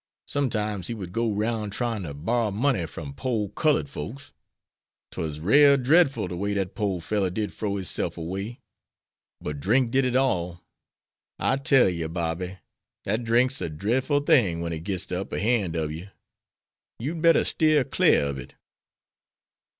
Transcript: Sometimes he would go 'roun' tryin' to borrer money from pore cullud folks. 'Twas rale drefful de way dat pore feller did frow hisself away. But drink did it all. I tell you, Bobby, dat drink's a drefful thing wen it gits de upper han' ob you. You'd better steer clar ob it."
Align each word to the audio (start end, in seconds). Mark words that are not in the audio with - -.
Sometimes 0.27 0.87
he 0.87 0.95
would 0.95 1.11
go 1.13 1.31
'roun' 1.31 1.69
tryin' 1.69 2.01
to 2.01 2.15
borrer 2.15 2.51
money 2.51 2.87
from 2.87 3.13
pore 3.13 3.51
cullud 3.51 3.87
folks. 3.87 4.31
'Twas 5.11 5.39
rale 5.39 5.77
drefful 5.77 6.27
de 6.27 6.35
way 6.35 6.55
dat 6.55 6.73
pore 6.73 6.99
feller 6.99 7.29
did 7.29 7.53
frow 7.53 7.75
hisself 7.75 8.17
away. 8.17 8.59
But 9.41 9.59
drink 9.59 9.91
did 9.91 10.03
it 10.05 10.15
all. 10.15 10.63
I 11.37 11.57
tell 11.57 11.87
you, 11.87 12.09
Bobby, 12.09 12.57
dat 13.05 13.23
drink's 13.23 13.61
a 13.61 13.69
drefful 13.69 14.25
thing 14.25 14.61
wen 14.61 14.73
it 14.73 14.85
gits 14.85 15.05
de 15.05 15.21
upper 15.21 15.37
han' 15.37 15.75
ob 15.75 15.91
you. 15.91 16.09
You'd 16.97 17.21
better 17.21 17.43
steer 17.43 17.83
clar 17.83 18.23
ob 18.25 18.39
it." 18.39 18.55